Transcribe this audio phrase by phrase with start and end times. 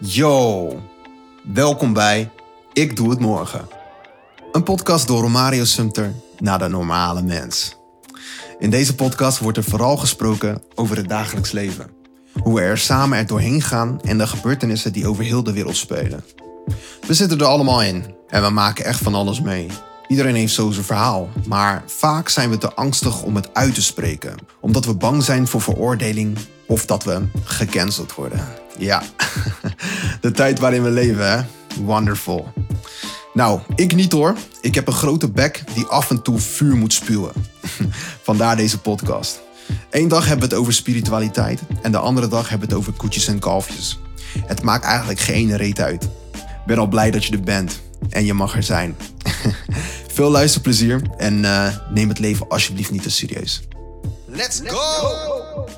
[0.00, 0.72] Yo,
[1.52, 2.30] welkom bij
[2.72, 3.68] Ik Doe Het Morgen.
[4.52, 7.76] Een podcast door Romario Sumter naar de normale mens.
[8.58, 11.90] In deze podcast wordt er vooral gesproken over het dagelijks leven.
[12.42, 15.76] Hoe we er samen er doorheen gaan en de gebeurtenissen die over heel de wereld
[15.76, 16.24] spelen.
[17.06, 19.66] We zitten er allemaal in en we maken echt van alles mee.
[20.08, 23.82] Iedereen heeft zo zijn verhaal, maar vaak zijn we te angstig om het uit te
[23.82, 28.48] spreken, omdat we bang zijn voor veroordeling of dat we gecanceld worden.
[28.78, 29.02] Ja,
[30.20, 31.44] de tijd waarin we leven, hè?
[31.82, 32.52] Wonderful.
[33.32, 34.36] Nou, ik niet hoor.
[34.60, 37.32] Ik heb een grote bek die af en toe vuur moet spuwen.
[38.22, 39.40] Vandaar deze podcast.
[39.90, 42.98] Eén dag hebben we het over spiritualiteit en de andere dag hebben we het over
[42.98, 43.98] koetjes en kalfjes.
[44.46, 46.02] Het maakt eigenlijk geen reet uit.
[46.32, 47.80] Ik ben al blij dat je er bent
[48.10, 48.96] en je mag er zijn.
[50.18, 53.62] Veel luisterplezier en uh, neem het leven alsjeblieft niet te serieus.
[54.26, 55.68] Let's go!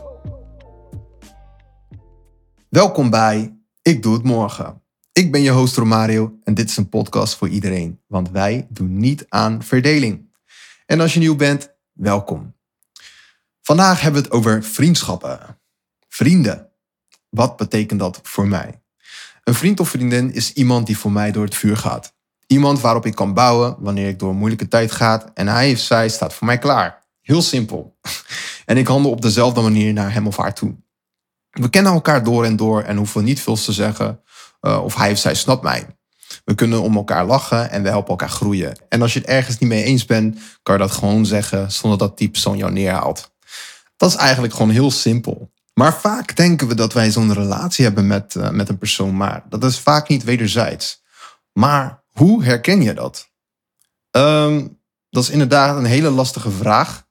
[2.68, 4.82] Welkom bij Ik Doe Het Morgen.
[5.12, 8.96] Ik ben je host Romario en dit is een podcast voor iedereen, want wij doen
[8.96, 10.32] niet aan verdeling.
[10.86, 12.54] En als je nieuw bent, welkom.
[13.62, 15.58] Vandaag hebben we het over vriendschappen.
[16.08, 16.70] Vrienden.
[17.28, 18.82] Wat betekent dat voor mij?
[19.44, 22.18] Een vriend of vriendin is iemand die voor mij door het vuur gaat.
[22.52, 25.78] Iemand waarop ik kan bouwen wanneer ik door een moeilijke tijd ga en hij of
[25.78, 27.02] zij staat voor mij klaar.
[27.20, 27.96] Heel simpel.
[28.64, 30.76] En ik handel op dezelfde manier naar hem of haar toe.
[31.50, 34.20] We kennen elkaar door en door en hoeven niet veel te zeggen
[34.60, 35.86] uh, of hij of zij snapt mij.
[36.44, 38.78] We kunnen om elkaar lachen en we helpen elkaar groeien.
[38.88, 41.98] En als je het ergens niet mee eens bent, kan je dat gewoon zeggen zonder
[41.98, 43.32] dat die persoon jou neerhaalt.
[43.96, 45.52] Dat is eigenlijk gewoon heel simpel.
[45.74, 49.44] Maar vaak denken we dat wij zo'n relatie hebben met, uh, met een persoon, maar
[49.48, 51.02] dat is vaak niet wederzijds.
[51.52, 53.30] Maar hoe herken je dat?
[54.10, 54.78] Um,
[55.10, 57.06] dat is inderdaad een hele lastige vraag.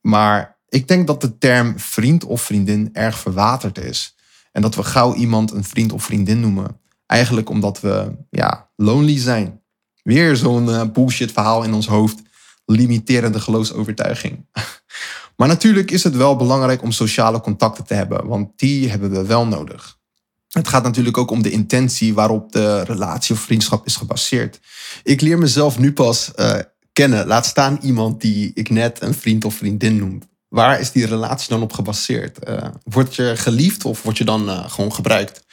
[0.00, 4.16] Maar ik denk dat de term vriend of vriendin erg verwaterd is.
[4.52, 6.80] En dat we gauw iemand een vriend of vriendin noemen.
[7.06, 9.62] Eigenlijk omdat we ja, lonely zijn.
[10.02, 12.22] Weer zo'n uh, bullshit verhaal in ons hoofd.
[12.64, 14.46] Limiterende geloofsovertuiging.
[15.36, 18.26] maar natuurlijk is het wel belangrijk om sociale contacten te hebben.
[18.26, 19.95] Want die hebben we wel nodig.
[20.56, 24.60] Het gaat natuurlijk ook om de intentie waarop de relatie of vriendschap is gebaseerd.
[25.02, 26.54] Ik leer mezelf nu pas uh,
[26.92, 27.26] kennen.
[27.26, 31.48] Laat staan iemand die ik net een vriend of vriendin noem waar is die relatie
[31.48, 32.48] dan op gebaseerd?
[32.48, 35.44] Uh, word je geliefd of word je dan uh, gewoon gebruikt?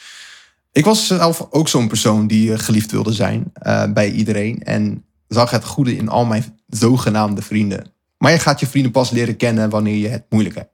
[0.72, 3.52] Ik was zelf ook zo'n persoon die geliefd wilde zijn
[3.94, 4.64] bij iedereen.
[4.64, 7.94] En zag het goede in al mijn zogenaamde vrienden.
[8.18, 10.72] Maar je gaat je vrienden pas leren kennen wanneer je het moeilijk hebt.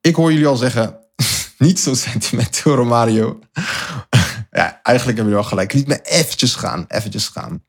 [0.00, 1.07] Ik hoor jullie al zeggen,
[1.58, 3.38] niet zo sentimenteel Romario.
[4.50, 5.74] ja, eigenlijk hebben jullie wel gelijk.
[5.74, 7.66] Niet me eventjes gaan, eventjes gaan.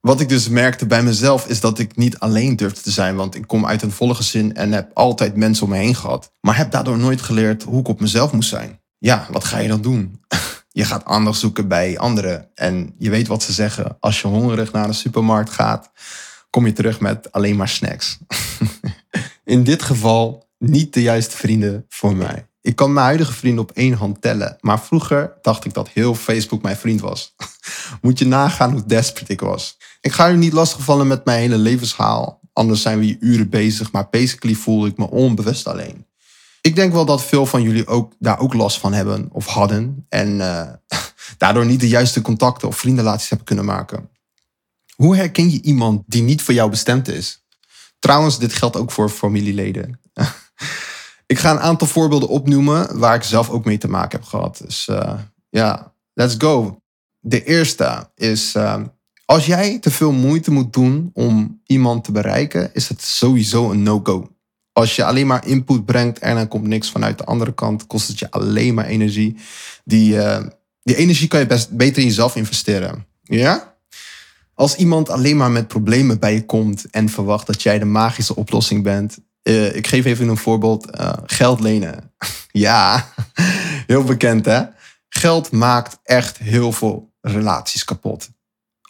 [0.00, 3.16] Wat ik dus merkte bij mezelf is dat ik niet alleen durfde te zijn.
[3.16, 6.32] Want ik kom uit een volle gezin en heb altijd mensen om me heen gehad.
[6.40, 8.80] Maar heb daardoor nooit geleerd hoe ik op mezelf moest zijn.
[8.98, 10.20] Ja, wat ga je dan doen?
[10.68, 12.50] Je gaat aandacht zoeken bij anderen.
[12.54, 13.96] En je weet wat ze zeggen.
[14.00, 15.90] Als je hongerig naar de supermarkt gaat,
[16.50, 18.18] kom je terug met alleen maar snacks.
[19.44, 22.46] In dit geval niet de juiste vrienden voor mij.
[22.66, 24.56] Ik kan mijn huidige vrienden op één hand tellen.
[24.60, 27.34] Maar vroeger dacht ik dat heel Facebook mijn vriend was.
[28.02, 29.76] Moet je nagaan hoe desperate ik was.
[30.00, 32.40] Ik ga u niet lastigvallen met mijn hele levenshaal.
[32.52, 33.92] Anders zijn we hier uren bezig.
[33.92, 36.06] Maar basically voelde ik me onbewust alleen.
[36.60, 40.06] Ik denk wel dat veel van jullie ook, daar ook last van hebben of hadden.
[40.08, 40.68] En uh,
[41.38, 44.08] daardoor niet de juiste contacten of vriendenrelaties hebben kunnen maken.
[44.94, 47.44] Hoe herken je iemand die niet voor jou bestemd is?
[47.98, 50.00] Trouwens, dit geldt ook voor familieleden.
[51.26, 54.60] Ik ga een aantal voorbeelden opnoemen waar ik zelf ook mee te maken heb gehad.
[54.64, 56.80] Dus uh, ja, let's go.
[57.20, 58.82] De eerste is, uh,
[59.24, 63.82] als jij te veel moeite moet doen om iemand te bereiken, is het sowieso een
[63.82, 64.30] no-go.
[64.72, 68.08] Als je alleen maar input brengt en er komt niks vanuit de andere kant, kost
[68.08, 69.36] het je alleen maar energie.
[69.84, 70.46] Die, uh,
[70.82, 73.06] die energie kan je best beter in jezelf investeren.
[73.22, 73.76] Ja?
[74.54, 78.36] Als iemand alleen maar met problemen bij je komt en verwacht dat jij de magische
[78.36, 80.98] oplossing bent, uh, ik geef even een voorbeeld.
[81.00, 82.12] Uh, geld lenen.
[82.66, 83.12] ja,
[83.86, 84.62] heel bekend hè.
[85.08, 88.28] Geld maakt echt heel veel relaties kapot.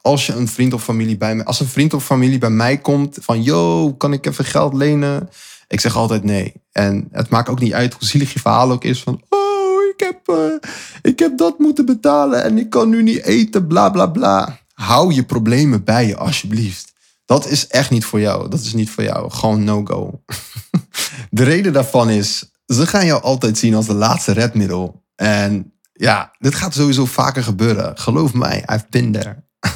[0.00, 2.78] Als je een vriend of familie bij mij, als een vriend of familie bij mij
[2.78, 5.28] komt van, yo, kan ik even geld lenen?
[5.69, 6.52] Ik zeg altijd nee.
[6.72, 10.00] En het maakt ook niet uit hoe zielig je verhaal ook is van, oh, ik
[10.00, 10.70] heb, uh,
[11.02, 14.58] ik heb dat moeten betalen en ik kan nu niet eten, bla bla bla.
[14.72, 16.94] Hou je problemen bij je, alsjeblieft.
[17.26, 18.49] Dat is echt niet voor jou.
[18.49, 19.31] Dat is niet voor jou.
[19.31, 20.23] Gewoon no-go.
[21.31, 25.05] de reden daarvan is, ze gaan jou altijd zien als de laatste redmiddel.
[25.14, 27.99] En ja, dit gaat sowieso vaker gebeuren.
[27.99, 29.44] Geloof mij, I've been there.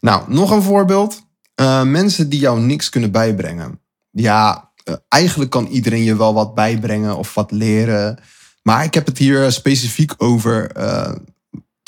[0.00, 1.22] nou, nog een voorbeeld.
[1.60, 3.80] Uh, mensen die jou niks kunnen bijbrengen.
[4.10, 8.18] Ja, uh, eigenlijk kan iedereen je wel wat bijbrengen of wat leren.
[8.62, 11.12] Maar ik heb het hier specifiek over uh,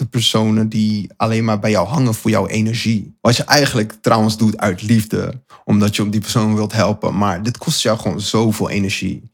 [0.02, 3.16] de personen die alleen maar bij jou hangen voor jouw energie.
[3.20, 7.16] Wat je eigenlijk trouwens doet uit liefde, omdat je op die persoon wilt helpen.
[7.16, 9.30] Maar dit kost jou gewoon zoveel energie.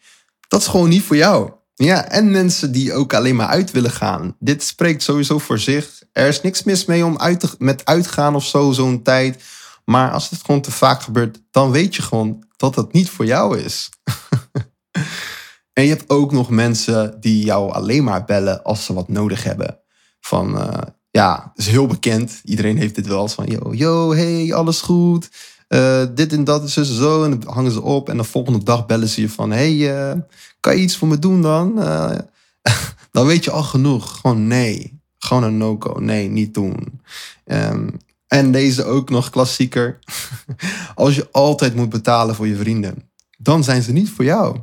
[0.48, 1.50] Dat is gewoon niet voor jou.
[1.74, 4.36] Ja, en mensen die ook alleen maar uit willen gaan.
[4.38, 6.02] Dit spreekt sowieso voor zich.
[6.12, 9.44] Er is niks mis mee om uit te, met uitgaan of zo, zo'n tijd.
[9.84, 13.26] Maar als het gewoon te vaak gebeurt, dan weet je gewoon dat het niet voor
[13.26, 13.88] jou is.
[15.72, 19.44] en je hebt ook nog mensen die jou alleen maar bellen als ze wat nodig
[19.44, 19.78] hebben.
[20.28, 20.78] Van, uh,
[21.10, 22.40] ja, is heel bekend.
[22.44, 25.30] Iedereen heeft dit wel eens van, yo, yo, hey, alles goed.
[25.68, 27.24] Uh, dit en dat is zo.
[27.24, 28.08] En dan hangen ze op.
[28.08, 30.20] En de volgende dag bellen ze je van, hey, uh,
[30.60, 31.74] kan je iets voor me doen dan?
[33.12, 34.20] dan weet je al genoeg.
[34.20, 35.00] Gewoon nee.
[35.18, 36.00] Gewoon een no-go.
[36.00, 37.00] Nee, niet doen.
[37.44, 37.96] Um,
[38.28, 39.98] en deze ook nog klassieker.
[40.94, 44.58] Als je altijd moet betalen voor je vrienden, dan zijn ze niet voor jou.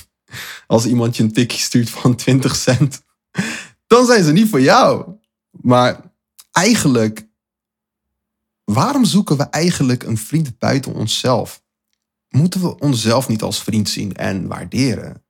[0.66, 3.02] Als iemand je een tikje stuurt van 20 cent,
[3.94, 5.04] dan zijn ze niet voor jou.
[5.50, 6.00] Maar
[6.52, 7.26] eigenlijk,
[8.64, 11.62] waarom zoeken we eigenlijk een vriend buiten onszelf?
[12.28, 15.22] Moeten we onszelf niet als vriend zien en waarderen?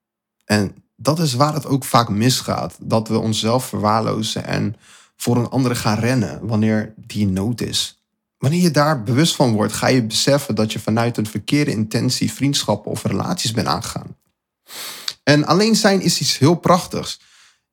[0.44, 2.76] En dat is waar het ook vaak misgaat.
[2.80, 4.76] Dat we onszelf verwaarlozen en
[5.16, 8.02] voor een andere gaan rennen wanneer die nood is.
[8.38, 12.32] Wanneer je daar bewust van wordt, ga je beseffen dat je vanuit een verkeerde intentie
[12.32, 14.16] vriendschappen of relaties bent aangegaan.
[15.22, 17.20] En alleen zijn is iets heel prachtigs.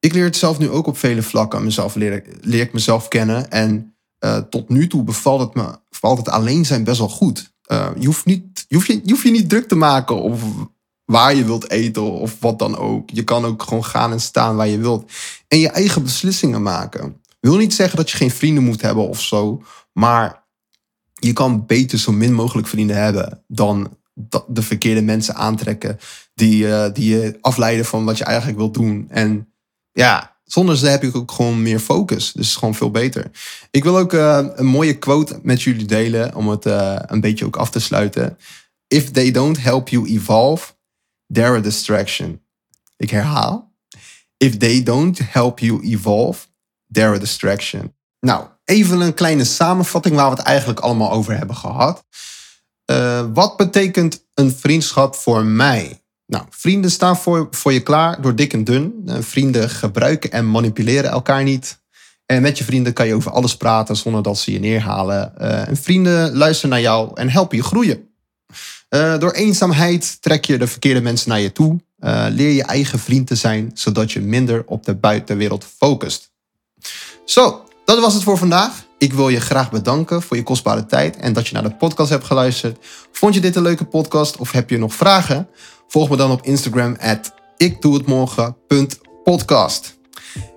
[0.01, 1.63] Ik leer het zelf nu ook op vele vlakken.
[1.63, 3.51] Mezelf leer, leer ik mezelf kennen.
[3.51, 3.95] En
[4.25, 7.53] uh, tot nu toe bevalt het me bevalt het alleen zijn best wel goed.
[7.71, 10.41] Uh, je, hoeft niet, je, hoeft je, je hoeft je niet druk te maken of
[11.05, 13.09] waar je wilt eten of wat dan ook.
[13.09, 15.11] Je kan ook gewoon gaan en staan waar je wilt.
[15.47, 17.21] En je eigen beslissingen maken.
[17.39, 19.63] Wil niet zeggen dat je geen vrienden moet hebben of zo.
[19.93, 20.43] Maar
[21.13, 23.97] je kan beter zo min mogelijk vrienden hebben dan
[24.47, 25.99] de verkeerde mensen aantrekken.
[26.33, 29.05] Die, uh, die je afleiden van wat je eigenlijk wilt doen.
[29.09, 29.50] En
[29.91, 32.31] ja, zonder ze heb ik ook gewoon meer focus.
[32.31, 33.31] Dus gewoon veel beter.
[33.71, 36.35] Ik wil ook uh, een mooie quote met jullie delen.
[36.35, 38.37] Om het uh, een beetje ook af te sluiten.
[38.87, 40.73] If they don't help you evolve,
[41.33, 42.41] they're a distraction.
[42.97, 43.73] Ik herhaal.
[44.37, 46.47] If they don't help you evolve,
[46.91, 47.95] they're a distraction.
[48.19, 52.05] Nou, even een kleine samenvatting waar we het eigenlijk allemaal over hebben gehad.
[52.91, 56.00] Uh, wat betekent een vriendschap voor mij?
[56.31, 59.01] Nou, vrienden staan voor, voor je klaar door dik en dun.
[59.05, 61.79] Uh, vrienden gebruiken en manipuleren elkaar niet.
[62.25, 65.33] En met je vrienden kan je over alles praten zonder dat ze je neerhalen.
[65.41, 68.09] Uh, en vrienden luisteren naar jou en helpen je groeien.
[69.19, 71.79] door eenzaamheid trek je de verkeerde mensen naar je toe.
[72.29, 76.31] leer je eigen vriend te zijn, zodat je minder op de buitenwereld focust.
[77.25, 78.85] Zo, dat was het voor vandaag.
[78.97, 82.09] Ik wil je graag bedanken voor je kostbare tijd en dat je naar de podcast
[82.09, 82.77] hebt geluisterd.
[83.11, 85.47] Vond je dit een leuke podcast of heb je nog vragen?
[85.91, 89.99] Volg me dan op Instagram at ikdoehetmorgen.podcast.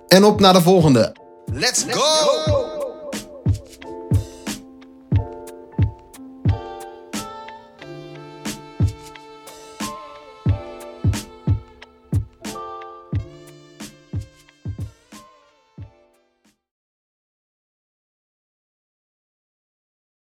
[0.07, 1.15] En op naar de volgende.
[1.45, 2.64] Let's go!